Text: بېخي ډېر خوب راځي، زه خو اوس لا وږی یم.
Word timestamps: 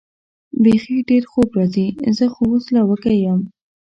بېخي 0.63 0.97
ډېر 1.09 1.23
خوب 1.31 1.49
راځي، 1.57 1.87
زه 2.17 2.25
خو 2.33 2.43
اوس 2.51 2.65
لا 2.75 2.81
وږی 2.89 3.15
یم. 3.25 3.41